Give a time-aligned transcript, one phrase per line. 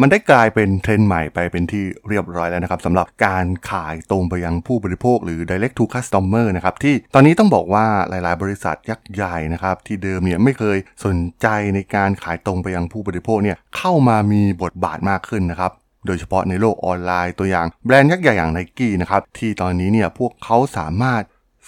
[0.00, 15.72] มันได้กลายเป็นเทรนด์ใหม่ไปเป็นที่เรียบร้อยแล้วนะครับสำหรับการขายตรงไปยังผู้บริโภคหรือ direct to customer นะครับที่ตอนนี้ต้องบอกว่าหลาย ๆ บริษัทยักษ์ใหญ่นะครับที่เดิมเนี่ยไม่เคยสนใจในการขายตรงไปยังผู้บริโภคเนี่ยเข้ามามีบทบาทมากขึ้นนะครับ
[16.06, 21.22] โดยเฉพาะในโลกออนไลน์ตัวอย่างแบรนด์ยักษ์ใหญ่อย่างไนกี้นะครับที่ตอนนี้เนี่ยพวกเขาสามารถ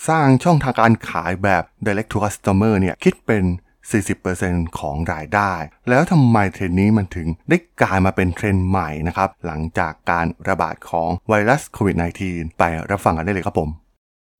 [0.08, 3.44] สร้างช่องทางการขายแบบ direct to customer เนี่ยคิดเป็น
[3.90, 5.52] 40%ของรายได้
[5.88, 11.96] แล้วทำไมเทรนนี้มันถึงได้กลายมาเป็นเทรนใหม่นะครับ หลังจากการระบาดของไวรัสโควิด
[12.28, 13.70] -19 ไปรับฟังกันได้เลยครับผม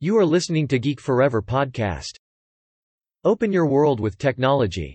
[0.07, 2.13] You are listening to Geek Forever podcast.
[3.25, 4.91] Open your world with technology.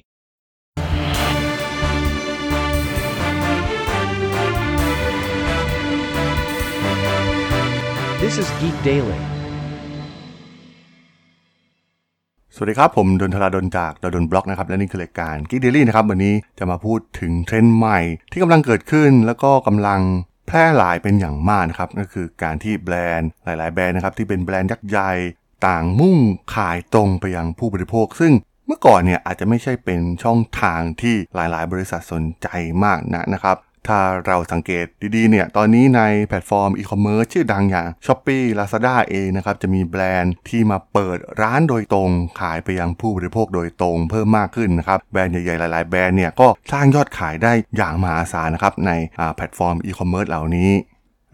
[8.20, 9.37] This is Geek Daily.
[12.60, 18.00] สวัสดีครับ ผมด้นทราดนจากด้นบล็อกนะครับ และนี่คือรายการ Geek Daily นะครับ วันนี้จะมาพูดถึงเทรนด์ใหม่
[18.32, 20.02] ที่กำลังเกิดขึ้น แล้วก็กำลัง
[20.48, 25.12] แพร่หลายเป็นอย่างมากนะครับก็คือการที่แบรนด์หลาย ๆ แบรนด์นะครับที่เป็นแบรนด์ยักษ์ใหญ่
[25.68, 26.18] ต่างมุ่ง
[26.56, 28.34] ขายตรงไปยังผู้บริโภค ซึ่ง
[28.68, 32.48] เมื่อก่อนเนี่ยอาจจะไม่ใช่เป็นช่องทางที่หลาย ๆ บริษัทสนใจ
[32.84, 42.10] มากนะนะครับ ถ้าเราสังเกตดีๆเนี่ย ตอนนี้ในแพลตฟอร์มอีคอมเมิร์ซชื่อดังอย่าง Shopee Lazada เองนะครับ จะมีแบรนด์ที่มาเปิดร้านโดยตรง
[42.42, 48.92] ขายไปยังผู้บริโภคโดยตรงเพิ่มมากขึ้นนะครับ แบรนด์ใหญ่ๆ หลายๆ แบรนด์เนี่ย ก็สร้างยอดขายได้อย่างมหาศาลนะครับ ใน
[49.36, 50.70] แพลตฟอร์มอีคอมเมิร์ซเหล่านี้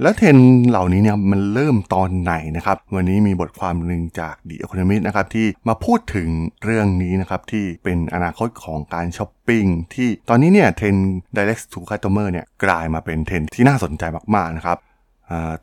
[0.04, 0.38] แล้วเทรน
[0.70, 6.30] เหล่านี้เนี่ยมันเริ่มตอนไหนนะครับ วันนี้มีบทความหนึ่งจาก The Economist นะครับที่มาพูดถึง
[6.64, 10.96] เรื่องนี้นะครับที่เป็นอนาคตของการช้อปปิ้งที่ตอนนี้เนี่ยเทรน
[11.38, 14.04] direct to customer เนี่ยกลายมาเป็นเทรนด์ที่น่าสนใจ
[14.36, 14.78] มากๆนะครับ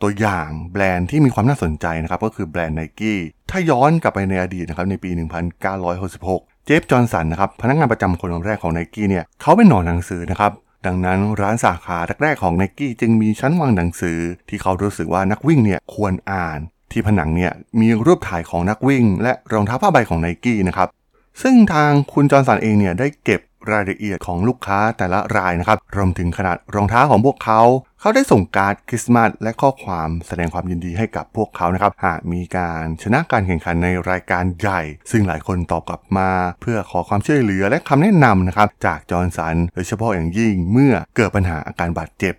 [0.02, 3.18] ตัวอย่างแบรนด์ที่มีความน่าสนใจนะครับก็คือแบรนด์ไนกี้
[3.50, 5.10] ถ้าย้อนกลับไปในอดีตนะครับในปี
[5.88, 10.52] 1966 เจฟ จอห์นสันนะครับพนักงานประจำคนแรกของไนกี้เนี่ยเขาเป็นหนอนหนังสือนะครับ
[10.86, 16.58] ดังนั้นร้านสาขาแรกๆของไนกี้จึงมีชั้นวางหนังสือ ที่เขารู้สึกว่านักวิ่งเนี่ยควรอ่าน
[16.92, 20.88] ที่ผนังเนี่ยมีรูปถ่ายของนักวิ่ง และรองเท้าผ้าใบของไนกี้นะครับ
[21.42, 23.40] ซึ่งทางคุณจอร์นสันเองเนี่ยได้เก็บ
[23.70, 27.60] รายละเอียดของลูกค้าแต่ละรายนะครับ รวมถึงขนาดรองเท้าของพวกเขา
[28.00, 42.34] เขาได้ส่งการ์ดคริสต์มาสและข้อความแสดงความยินดีให้กับพวกเขานะครับ หากมีการชนะการแข่งขันในรายการใหญ่ ซึ่งหลายคนตอบกลับมา เพื่อขอความช่วยเหลือและคำแนะนำนะครับจากจอห์นสันโดยเฉพาะอย่างยิ่งเมื่อเกิดปัญหาอาการบาดเจ็บ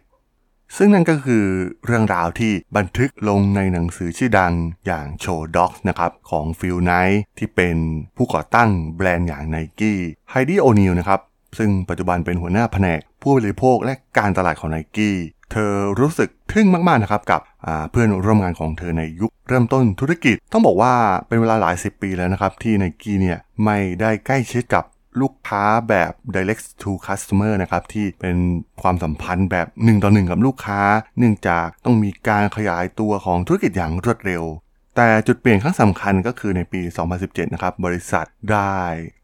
[0.77, 1.45] ซึ่งนั่นก็คือ
[1.85, 4.53] เรื่องราวที่บันทึกลงในหนังสือชื่อดัง
[4.85, 7.77] อย่าง Shoe Dog นะครับของฟิลไนท์ที่เป็น
[8.17, 9.99] ผู้ก่อตั้งแบรนด์อย่างไนกี้
[10.29, 11.19] ไฮดี้โอนิลนะครับ
[11.57, 15.15] ซึ่งปัจจุบันเป็นหัวหน้าแผนก ผู้บริโภคและการตลาดของไนกี้
[15.51, 17.41] เธอรู้สึกทึ่งมากๆนะครับกับ
[17.91, 20.93] เพื่อนร่วมงานของเธอในยุคเริ่มต้นธุรกิจ ต้องบอกว่า
[21.27, 24.83] เป็นเวลาหลายสิบปีแล้วนะครับที่ไนกี้เนี่ยไม่ได้ใกล้ชิดกับ
[25.21, 28.37] ลูกค้าแบบ direct to customer นะครับที่เป็น
[28.81, 30.81] ความสัมพันธ์แบบ 1 ต่อ 1 กับลูกค้า
[31.17, 34.43] เนื่องจากต้องมีการขยายตัวของธุรกิจอย่างรวดเร็ว
[34.95, 36.81] แต่จุดเปลี่ยนครั้งสำคัญก็คือในปี
[37.17, 38.77] 2017 นะครับ บริษัทได้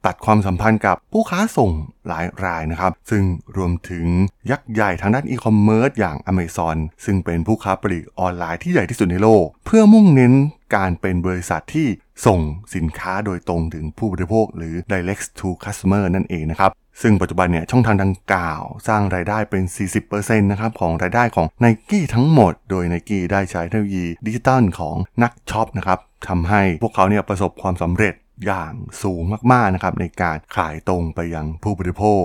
[0.06, 1.72] ตัดความสัมพันธ์กับผู้ค้าส่ง
[2.08, 3.24] หลายรายนะครับ ซึ่ง
[3.58, 4.06] รวมถึง
[4.52, 10.34] ยักษ์ใหญ่ทางด้านอีคอมเมิร์ซอย่าง Amazon ซึ่งเป็นผู้ค้าปลีกออนไลน์ที่ใหญ่ที่สุดในโลก เพื่อมุ่งเน้น
[10.76, 11.88] การเป็นบริษัทที่
[12.26, 12.40] ส่ง
[12.76, 19.64] สินค้าโดยตรงถึงผู้บริโภคหรือ direct to customer นั่นเองนะครับ ซึ่งปัจจุบันเนี่ยช่องทางดังกล่าวสร้างรายได้เป็น
[20.04, 28.14] 40%นะครับของรายได้ของ n i กี้ทั้งหมด โดย n i กี้ได้ใช้เทคโนโลยีดิจิตอลของนักช็อปนะครับทำให้พวกเขาเนี่ยประสบความสำเร็จ
[28.46, 29.22] อย่างสูง
[29.52, 32.24] มากๆนะครับในการขายตรงไปยังผู้บริโภค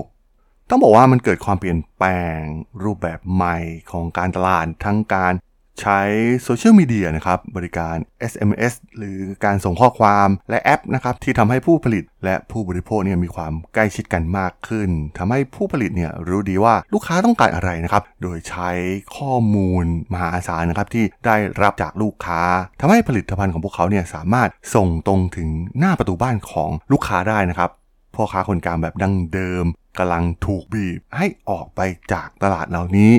[0.69, 2.39] ต้องบอกว่ามันเกิดความเปลี่ยนแปลง
[2.83, 3.57] รูปแบบใหม่
[3.91, 5.33] ของการตลาดทั้งการ
[5.81, 5.99] ใช้
[6.43, 7.95] โซเชียลมีเดียนะครับบริการ
[8.31, 18.69] SMS หรือการส่งข้อความและแอปนะครับที่ทำให้ผู้ผลิตและผู้บริโภคเนี่ยมีความใกล้ชิดกันมากขึ้นทำให้ผู้ผลิตเนี่ยรู้ดีว่าลูกค้าต้องการอะไรนะครับโดยใช้
[19.17, 22.41] ข้อมูลมหาศาลนะครับที่ได้รับจากลูกค้า
[22.81, 27.69] ทำให้ผลิตภัณฑ์ของพวกเขาเนี่ยสามารถส่งตรงถึงหน้าประตูบ้านของลูกค้าได้นะครับ
[28.15, 29.65] พ่อค้าคนกลางแบบดั้งเดิม
[29.99, 31.81] กำลังถูกบีบให้ออกไป
[32.13, 33.11] จากตลาดเหล่านี้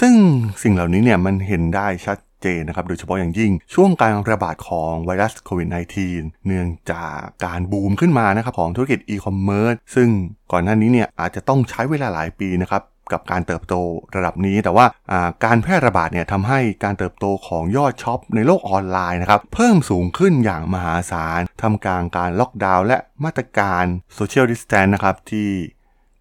[0.00, 0.14] ซึ่ง
[0.62, 5.68] สิ่งเหล่านี้เนี่ยมันเห็นได้ชัดเจนนะครับโดยเฉพาะอย่างยิ่งช่วงการระบาดของไวรัสโควิด
[6.06, 10.08] -19 เนื่องจากการบูมขึ้นมานะครับของธุรกิจอีคอมเมิร์ซซึ่ง
[10.52, 13.74] ก่อนหน้านี้เนี่ยอาจจะต้องใช้เวลาหลายปีนะครับกับการเติบโต
[14.16, 14.86] ระดับนี้ แต่ว่า
[15.44, 23.84] การแพร่ระบาดเนี่ยทำให้การเติบโตของยอดช็อปในโลกออนไลน์นะครับเพิ่มสูงขึ้นอย่างมหาศาลท่ามกลางการล็อกดาวน์และมาตรการ
[24.14, 25.48] social distance นะครับที่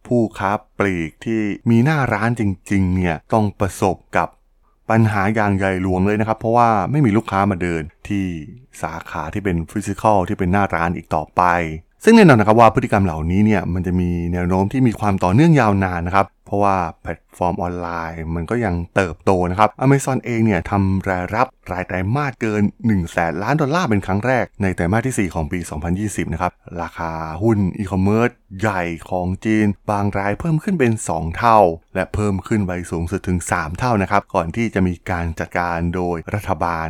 [0.07, 4.27] ผู้ค้าปลีกที่มีหน้าร้านจริงๆเนี่ยต้องประสบกับ
[4.89, 8.25] ปัญหาอย่างใหญ่หลวงเลยนะครับ เพราะว่าไม่มีลูกค้ามาเดินที่
[8.81, 11.41] สาขาที่เป็น physical ที่เป็นหน้าร้านอีกต่อไป
[12.09, 25.59] ซึ่งแน่นอนนะครับว่าพฤติกรรมเหล่านี้เนี่ยมันจะมีแนวโน้มที่มีความต่อเนื่องยาวนานนะครับ เพราะว่าแพลตฟอร์มออนไลน์มันก็ยังเติบโตนะครับ Amazon เองเนี่ยทำรายรับรายไตรมาสเกิน1แสนล้านดอลลาร์เป็นครั้งแรก ในไตรมาสที่ 4 ของปี
[25.97, 26.51] 2020 นะครับ
[26.81, 27.11] ราคา
[27.43, 31.59] หุ้นอีคอมเมิร์ซใหญ่ของจีน บางรายเพิ่มขึ้นเป็น 2 เท่า
[31.95, 36.89] และเพิ่มขึ้นไปสูงสุดถึง 3 เท่านะครับ ก่อนที่จะมีการจัดการโดยรัฐบาล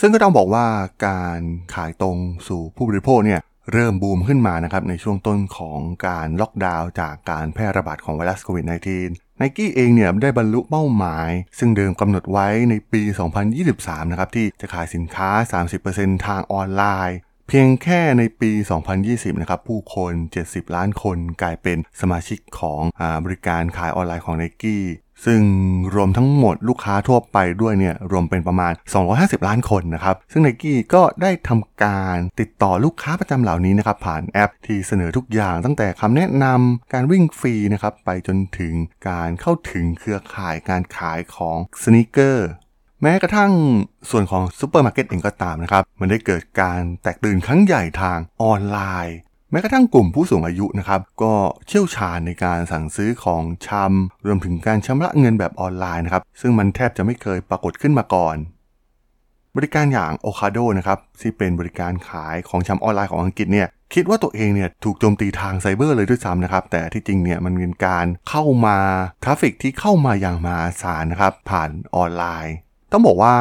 [0.00, 0.66] ซึ่งก็ต้องบอกว่า
[1.06, 1.40] การ
[1.74, 2.16] ขายตรง
[2.48, 3.40] สู่ผู้บริโภคเนี่ย
[3.72, 13.02] เริ่มบูมขึ้นมานะครับในช่วงต้นของการล็อกดาวน์จากการแพร่ระบาดของไวรัสโควิด -19 ไนกี้เองเนี่ยได้บรรลุเป้าหมาย ซึ่งเดิมกำหนดไว้ในปี
[13.56, 15.30] 2023 นะครับที่จะขายสินค้า
[15.82, 17.18] 30%ทางออนไลน์
[17.48, 18.50] เพียงแค่ในปี
[18.96, 20.12] 2020 นะครับผู้คน
[20.44, 24.84] 70 ล้านคนกลายเป็นสมาชิกของอบริการขายออนไลน์ของไนกี้
[25.24, 25.40] ซึ่ง
[25.94, 28.72] รวมทั้งหมดลูกค้าทั่วไปด้วยเนี่ยรวมเป็นประมาณ
[29.10, 38.74] 250 ล้านคนนะครับซึ่งไนกี้ก็ได้ทำการติดต่อลูกค้าประจำเหล่านี้นะครับผ่านแอปที่เสนอทุกอย่างตั้งแต่คำแนะนำการวิ่งฟรีนะครับไปจนถึง
[39.08, 42.48] การเข้าถึงเครือข่ายการขายของ sneaker
[43.02, 43.52] แม้กระทั่ง
[44.10, 49.16] ส่วนของซูเปอร์มาร์เก็ตเองก็ตามนะครับ มันได้เกิดการแตกตื่นครั้งใหญ่ทางออนไลน์
[49.50, 51.34] แม้กระทั่งกลุ่มผู้สูงอายุนะครับ ก็
[51.66, 58.36] เชี่ยวชาญในการสั่งซื้อของชำรวมถึงการชำระเงินแบบออนไลน์นะครับ ซึ่งมันแทบจะไม่เคยปรากฏขึ้นมาก่อน
[59.56, 68.78] บริการอย่าง o คาโดนะครับที่เป็นบริการขายของชำออนไลน์ของอังกฤษเนี่ยคิดว่าตัวเองเนี่ยถูกโจมตีทางไซเบอร์เลยด้วยซ้ำนะครับ แต่ที่จริงเนี่ยมันเป็นการเข้ามา
[69.22, 72.54] traffic ที่เข้ามาอย่างมหาศาลนะครับผ่านออนไลน์
[72.92, 73.34] ต้องบอกว่า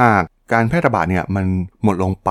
[0.00, 0.22] หาก
[0.52, 1.46] การแพร่ระบาดเนี่ยมัน
[1.84, 2.30] หมดลงไป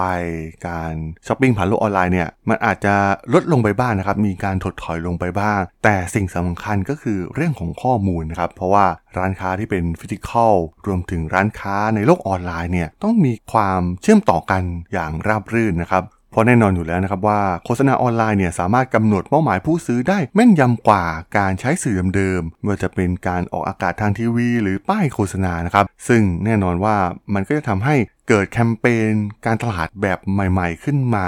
[0.67, 0.93] การ
[1.27, 2.95] ช้อปปิ้งผ่านโลกออนไลน์เนี่ยมันอาจจะ
[3.33, 8.85] ลดลงไปบ้างนะครับ มีการถดถอยลงไปบ้าง แต่สิ่งสำคัญก็คือเรื่องของข้อมูลนะครับ เพราะว่า
[9.17, 10.53] ร้านค้าที่เป็น physical
[10.87, 14.63] รวมถึงร้านค้าในโลกออนไลน์เนี่ยต้องมีความเชื่อมต่อกัน
[14.93, 16.03] อย่างราบรื่นนะครับ
[16.38, 21.05] เพราะแน่นอนอยู่แล้วนะครับว่าโฆษณาออนไลน์เนี่ยสามารถกำหนดเป้าหมายผู้ซื้อได้แม่นยำกว่า
[21.37, 26.95] การใช้สื่อเดิมๆไม่ว่าจะเป็นการออกอากาศทางทีวี หรือป้ายโฆษณานะครับซึ่งแน่นอนว่า
[27.33, 27.95] มันก็จะทำให้
[28.29, 29.11] เกิดแคมเปญ
[29.45, 31.27] การตลาดแบบใหม่ ๆ ขึ้นมา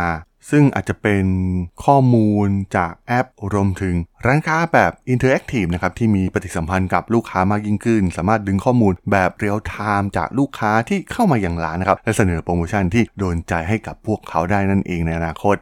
[0.50, 1.26] ซึ่งอาจจะเป็น
[1.86, 2.48] ข้อมูล
[2.78, 3.96] จากแอปรวมถึง
[4.26, 15.58] ร้านค้าแบบ interactive นะครับที่มีปฏิสัมพันธ์กับลูกค้ามากยิ่งขึ้น สามารถดึงข้อมูลแบบ real-time จากลูกค้าที่เข้ามาอย่างร้านนะครับและเสนอโปรโมชั่นที่โดนใจให้กับพวกเขาได้นั่นเองในอนาคต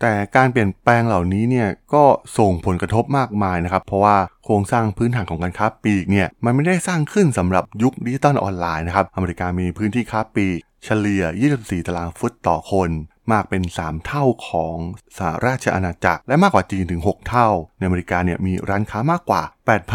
[0.00, 2.04] แต่การเปลี่ยนแปลงเหล่านี้เนี่ยก็
[2.38, 11.24] ส่งผลกระทบมากมายนะครับเพราะว่าโครงสร้างพื้นฐานของการค้าปลีกเนี่ยมันไม่ได้สร้างขึ้นสำหรับยุคดิจิตอลออนไลน์นะครับอเมริกามีพื้นที่ค้าปลีกเฉลี่ย
[11.56, 12.90] 24 ตารางฟุตต่อคน
[13.32, 14.76] มากเป็น 3 เท่าของ
[15.18, 19.42] สหราชอาณาจักร และมากกว่าจีนถึง 6 เท่า ในอเมริกาเนี่ยมีร้านค้ามากกว่า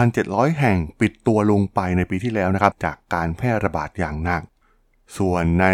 [0.04, 4.44] 8,700 แห่งปิดตัวลงไปในปีที่แล้วนะครับจากการแพร่ระบาดอย่างหนัก
[5.20, 5.68] ส่วนใน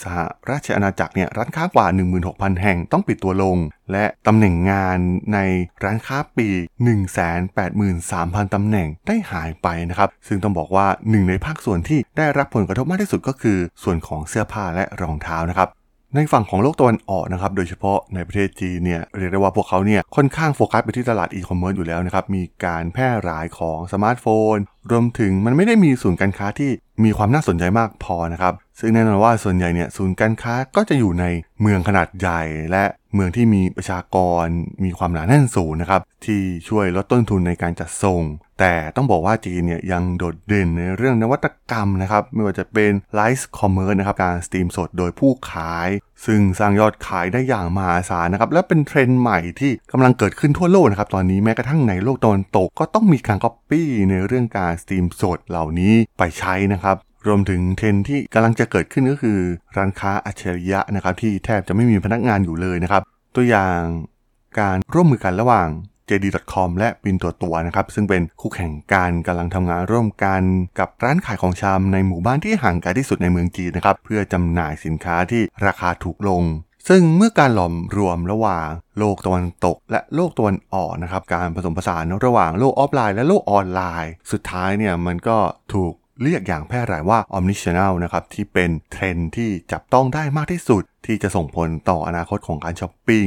[0.00, 0.16] สห
[0.50, 1.86] ราชอาณาจักรเนี่ยร้านค้ากว่า
[2.24, 3.56] 16,000 แห่งต้องปิดตัวลง
[3.92, 4.98] และตำแหน่งงาน
[5.34, 5.38] ใน
[5.84, 6.48] ร้านค้าปลีก
[7.30, 15.68] 183,000 ตำแหน่งได้หายไปนะครับซึ่งต้องบอกว่าหนึ่งในภาคส่วนที่ได้รับผลกระทบมากที่สุดก็คือ ส่วนของเสื้อผ้าและรองเท้านะครับ
[16.14, 24.56] ในฝั่งของโลกตะวันออกนะครับ โดยเฉพาะในประเทศจีนเนี่ยเรียกได้ว่าพวกเขาเนี่ยค่อนข้างโฟกัสไปที่ตลาดอีคอมเมิร์ซอยู่แล้วนะครับ มีการแพร่หลายของสมาร์ทโฟน
[24.90, 26.70] รวมถึงมันไม่ได้มีศูนย์การค้าที่
[27.04, 31.24] มีความน่าสนใจมากพอนะครับ ซึ่งแน่นอนว่าส่วนใหญ่เนี่ยศูนย์การค้าก็จะอยู่ใน
[31.60, 32.84] เมืองขนาดใหญ่ และ
[33.14, 34.44] เมืองที่มีประชากร
[34.84, 38.22] มีความหนาแน่นสูงนะครับที่ช่วยลดต้นทุนในการจัดส่ง
[38.60, 45.88] แต่ต้องบอกว่าจีนเนี่ยยังโดดเด่นในเรื่องนวัตกรรมนะครับไม่ว่าจะเป็น live commerce นะครับการสตรีมสดโดยผู้ขาย
[46.26, 59.38] ซึ่งสร้างยอดขายได้อย่างมหาศาลนะครับและเป็นเทรนด์ใหม่ที่กำลังเกิดขึ้นทั่วโลกนะครับตอนนี้แม้กระทั่งในโลกตะวันตกก็ต้องมีการก๊อปปี้ในเรื่องการสตรีมสดเหล่านี้ไปใช้นะครับ รวมถึงเทรนด์ที่กำลังจะเกิดขึ้นก็คือ
[59.76, 63.02] ร้านค้าอัจฉริยะนะครับที่แทบจะไม่มีพนักงานอยู่เลยนะครับ
[63.34, 63.80] ตัวอย่าง
[64.60, 65.68] การร่วมมือกันระหว่าง
[66.08, 70.42] JD.com และ Pinduoduo นะครับ ซึ่งเป็นคู่แข่งกันกำลังทำงานร่วมกัน
[70.78, 76.42] กับร้านขายของชำในหมู่บ้านที่ห่างไกลที่สุดในเมืองจีนนะครับ เพื่อจำหน่ายสินค้าที่ราคาถูกลง
[76.88, 85.38] ซึ่งเมื่อการหลอมรวมระหว่างโลกตะวันตก และโลกตะวันออกนะครับ การผสมผสานระหว่างโลกออฟไลน์และโลกออนไลน์ สุดท้ายเนี่ยมันก็
[85.74, 93.26] ถูก เรียกอย่างแพร่หลายว่า Omnichannel นะครับที่เป็นเทรนด์ที่จับต้องได้มากที่สุด ที่จะส่งผลต่ออนาคตของการช้อปปิ้ง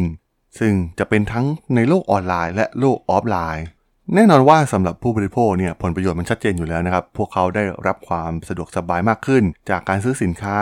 [0.60, 1.46] ซึ่งจะเป็นทั้ง
[1.76, 3.66] ในโลกออนไลน์ และโลกออฟไลน์
[4.16, 10.60] แน่นอนว่าสำหรับผู้บริโภคเนี่ยผลประโยชน์มันชัดเจนอยู่แล้วนะครับ พวกเขาได้รับความสะดวกสบายมากขึ้น จากการซื้อสินค้า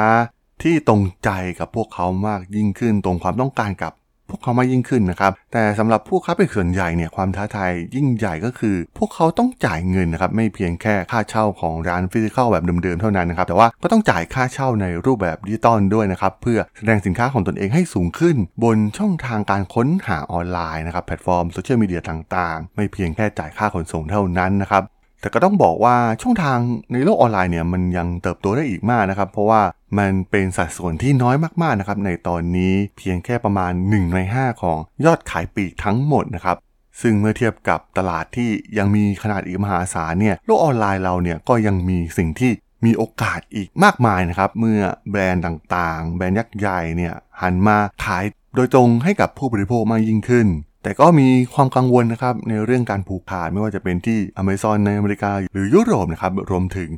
[0.64, 3.94] ที่ตรงใจกับพวกเขามากยิ่งขึ้น ตรงความต้องการกับ
[4.42, 24.84] เขามากยิ่งขึ้นนะครับ แต่สำหรับผู้ค้าปลีกส่วนใหญ่เนี่ยความท้าทายยิ่งใหญ่ก็คือ พวกเขาต้องจ่ายเงินนะครับไม่เพียงแค่ค่าเช่าของร้าน physical แบบเดิมๆเท่านั้นนะครับแต่ว่าก็ต้องจ่ายค่าเช่าในรูปแบบดิจิตอลด้วยนะครับเพื่อแสดงสินค้าของตนเองให้สูงขึ้น บนช่องทางการค้นหาออนไลน์นะครับแพลตฟอร์มโซเชียลมีเดียต่างๆ ไม่เพียงแค่จ่ายค่าขนส่งเท่านั้นนะครับ
[25.22, 26.58] แต่ก็ต้องบอกว่าช่องทาง
[26.94, 29.62] ในโลกออนไลน์เนี่ยมันยังเติบโตได้อีกมากนะครับ เพราะว่า
[29.98, 36.58] มันเป็นสัดส่วนที่น้อยมากๆนะครับในตอนนี้เพียงแค่ประมาณ 1 ใน 5 ของยอดขายปลีกทั้งหมดนะครับ
[37.02, 42.52] ซึ่งเมื่อเทียบกับตลาดที่ยังมีขนาดอีกมหาศาลเนี่ยโลกออนไลน์เราเนี่ยก็ยังมีสิ่งที่
[42.86, 48.24] มีโอกาสอีกมากมายนะครับ เมื่อแบรนด์ต่างๆ แบรนด์ยักษ์ใหญ่เนี่ยหันมาขาย
[48.56, 50.48] โดยตรงให้กับผู้บริโภคมากยิ่งขึ้น
[50.90, 56.90] แต่ก็มีความกังวลนะครับในเรื่องการผูกขาดไม่ว่าจะเป็นที่อเมซอนในอเมริกา หรือยุโรปนะครับรวมถึง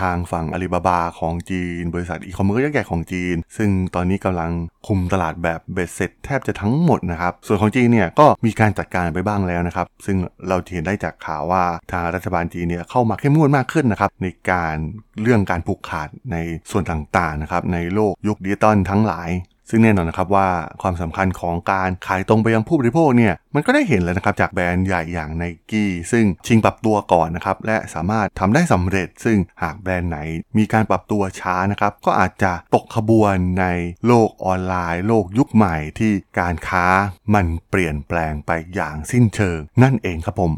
[0.00, 4.50] ทางฝั่งอาลีบาบาของจีน บริษัทอีคอมเมิร์ซยักษ์ใหญ่ของจีน ซึ่งตอนนี้กำลัง
[4.86, 10.16] คุมตลาดแบบเบ็ดเสร็จแทบจะทั้งหมดนะครับส่วนของจีนเนี่ยก็มีการจัดการไปบ้างแล้วนะครับ ซึ่ง
[10.48, 14.76] เราเห็นได้จากข่าวว่าทางรัฐบาลจีนเนี่ยเข้ามาเข้มงวดมากขึ้นนะครับในการ
[15.22, 16.36] เรื่องการผูกขาดใน
[16.70, 19.30] ส่วนต่างๆนะครับในโลกยุคดิจิตอลทั้งหลาย
[19.70, 20.48] ซึ่งแน่นอนนะครับว่า
[20.82, 30.18] ความสำคัญของการขายตรงไปยังผู้บริโภคเนี่ยมันก็ได้เห็นแล้วนะครับจากแบรนด์ใหญ่อย่างไนกี้ซึ่งชิงปรับตัวก่อนนะครับและสามารถทำได้สำเร็จ ซึ่งหากแบรนด์ไหน
[30.58, 33.66] มีการปรับตัวช้านะครับก็อาจจะตกขบวนใน
[34.06, 36.86] โลกออนไลน์ โลกยุคใหม่ที่การค้า
[37.34, 40.54] มันเปลี่ยนแปลงไปอย่างสิ้นเชิง นั่นเองครับผม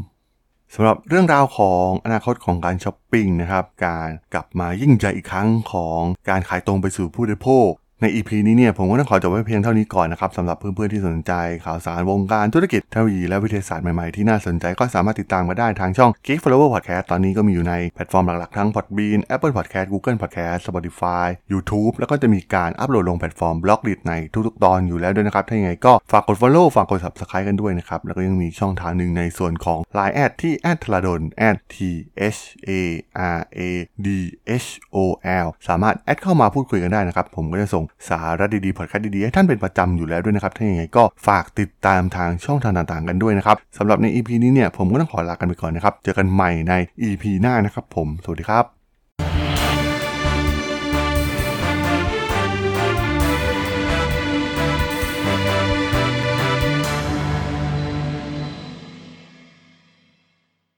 [0.75, 7.69] สำหรับเรื่องราวของอนาคตของการช้อปปิ้งนะครับ การกลับมายิ่งใหญ่อีกครั้งของการขายตรงไปสู่ผู้บริโภค
[8.03, 11.33] ใน EP นี้เนี่ยผมก็ต้องขอจบไว้เพียงเท่านี้ก่อนนะครับสำหรับเพื่อนๆที่สนใจ
[11.65, 24.13] ข่าวสารวงการธุรกิจเทคโนโลยีและวิทยาศาสตร์ใหม่ๆที่น่าสนใจก็สามารถติดตามมาได้ทางช่อง Geek Forever Podcast ตอนนี้ก็มีอยู่ในแพลตฟอร์มหลักๆทั้ง Podbean Apple Podcast Google Podcast Spotify YouTube แล้วก็จะมีการอัปโหลดลงแพลตฟอร์ม Blockdit ใน
[24.47, 31.77] ทุกๆ ตอนอยู่แล้วด้วยนะครับถ้าอย่างไรก็ฝากกด Follow ฝากกด Subscribe กันด้วยนะครับแล้วก็ยังมีช่องทางหนึ่งในส่วนของ Line แอดที่แอดทลาดนแอด T
[32.35, 32.71] H A
[33.37, 33.59] R A
[34.05, 34.07] D
[34.63, 34.97] H O
[35.45, 46.73] L สามารถแอดเข้ามาพูดคุยกันได้นะครับผมก็จะส่งสาระดีๆพอดแคสต์ดีๆ ให้ท่านเป็นประจำอยู่แล้วด้วยนะครับ ถ้าอย่างไรก็ฝากติดตามทางช่องทางต่างๆ กันด้วยนะครับสำหรับใน EP นี้เนี่ยผมก็ต้องขอลากันไปก่อนนะครับ เจอกันใหม่ใน
[47.07, 48.82] EP หน้านะครับผม สวัสดีครับ